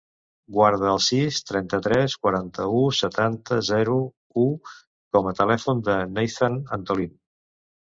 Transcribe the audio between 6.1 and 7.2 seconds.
Neizan Antolin.